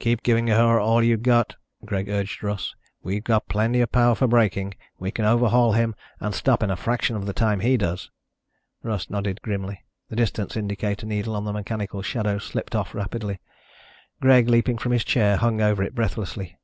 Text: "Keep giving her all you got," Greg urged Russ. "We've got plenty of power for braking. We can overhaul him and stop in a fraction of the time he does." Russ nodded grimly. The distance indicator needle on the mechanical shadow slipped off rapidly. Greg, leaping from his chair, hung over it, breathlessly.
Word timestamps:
"Keep 0.00 0.22
giving 0.22 0.48
her 0.48 0.78
all 0.78 1.02
you 1.02 1.16
got," 1.16 1.56
Greg 1.86 2.06
urged 2.06 2.42
Russ. 2.42 2.74
"We've 3.02 3.24
got 3.24 3.48
plenty 3.48 3.80
of 3.80 3.90
power 3.90 4.14
for 4.14 4.28
braking. 4.28 4.74
We 4.98 5.10
can 5.10 5.24
overhaul 5.24 5.72
him 5.72 5.94
and 6.20 6.34
stop 6.34 6.62
in 6.62 6.70
a 6.70 6.76
fraction 6.76 7.16
of 7.16 7.24
the 7.24 7.32
time 7.32 7.60
he 7.60 7.78
does." 7.78 8.10
Russ 8.82 9.08
nodded 9.08 9.40
grimly. 9.40 9.82
The 10.10 10.16
distance 10.16 10.58
indicator 10.58 11.06
needle 11.06 11.34
on 11.34 11.46
the 11.46 11.54
mechanical 11.54 12.02
shadow 12.02 12.36
slipped 12.36 12.74
off 12.76 12.94
rapidly. 12.94 13.40
Greg, 14.20 14.46
leaping 14.50 14.76
from 14.76 14.92
his 14.92 15.04
chair, 15.04 15.38
hung 15.38 15.62
over 15.62 15.82
it, 15.82 15.94
breathlessly. 15.94 16.58